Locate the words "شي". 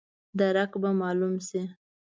1.47-1.61